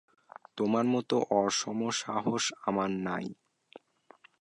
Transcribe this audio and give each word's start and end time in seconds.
তোমার 0.57 0.85
মতো 0.85 1.15
অসমসাহস 1.39 2.43
আমার 2.67 2.89
নেই। 3.05 3.27